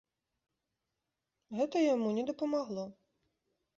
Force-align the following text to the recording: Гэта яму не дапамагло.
Гэта 1.59 1.77
яму 1.93 2.09
не 2.19 2.23
дапамагло. 2.31 2.83